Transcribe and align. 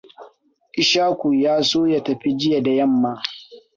Ishaku 0.75 1.33
ya 1.33 1.55
so 1.63 1.81
ya 1.93 2.01
tafi 2.05 2.33
jiya 2.33 2.61
da 2.63 2.71
yamma. 2.71 3.21